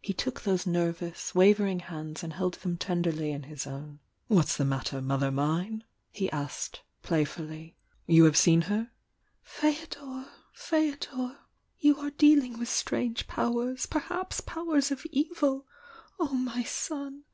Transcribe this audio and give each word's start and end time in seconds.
He 0.00 0.14
took 0.14 0.40
those 0.40 0.66
nervous, 0.66 1.34
wavering 1.34 1.80
hands 1.80 2.22
and 2.22 2.32
held 2.32 2.54
them 2.54 2.78
tenderly 2.78 3.32
in 3.32 3.42
his 3.42 3.66
own..„„., 3.66 3.98
j 4.30 4.34
"What's 4.34 4.56
the 4.56 4.64
matter, 4.64 5.02
mother 5.02 5.30
mme? 5.30 5.82
he 6.10 6.30
asked, 6.32 6.80
playfully. 7.02 7.76
"You 8.06 8.24
have 8.24 8.38
seen 8.38 8.62
her?" 8.62 8.90
"Fdodor! 9.46 10.26
Feodor! 10.54 11.36
You 11.78 12.00
aie 12.02 12.12
dealing 12.16 12.58
with 12.58 12.70
strange 12.70 13.26
powers!— 13.26 13.84
perhaps 13.84 14.40
powers 14.40 14.90
of 14.90 15.04
evil! 15.12 15.66
Oh, 16.18 16.32
my 16.32 16.62
son! 16.62 17.24